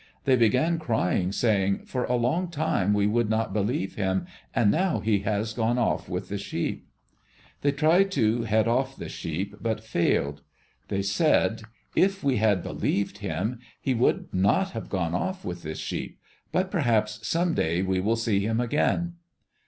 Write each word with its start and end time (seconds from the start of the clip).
They 0.25 0.35
began 0.35 0.79
crying, 0.79 1.31
saying, 1.31 1.85
"For 1.85 2.05
a 2.05 2.15
long 2.15 2.47
time 2.49 2.91
we 2.91 3.05
would 3.05 3.29
not 3.29 3.53
believe 3.53 3.93
him, 3.93 4.25
and 4.55 4.71
now 4.71 4.99
he 4.99 5.19
has 5.19 5.53
gone 5.53 5.77
off 5.77 6.09
with 6.09 6.27
the 6.27 6.39
sheep." 6.39 6.87
They 7.61 7.71
tried 7.71 8.09
to 8.13 8.41
head 8.41 8.67
off 8.67 8.95
the 8.97 9.09
sheep, 9.09 9.57
but 9.61 9.83
failed. 9.83 10.41
They 10.87 11.03
said, 11.03 11.61
"If 11.95 12.23
we 12.23 12.37
had 12.37 12.63
believed 12.63 13.19
him, 13.19 13.59
he 13.79 13.93
would 13.93 14.33
not 14.33 14.71
have 14.71 14.89
gone 14.89 15.13
off 15.13 15.45
with 15.45 15.61
the 15.61 15.75
sheep. 15.75 16.17
But 16.51 16.71
perhaps 16.71 17.19
some 17.27 17.53
day 17.53 17.83
we 17.83 17.99
will 17.99 18.15
see 18.15 18.39
him 18.39 18.59
again." 18.59 19.17